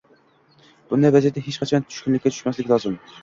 Bunday 0.93 1.13
vaziyatda 1.17 1.43
hech 1.49 1.59
qachon 1.65 1.85
tushkunlikka 1.91 2.35
tushmaslik 2.35 2.73
lozim. 2.75 2.99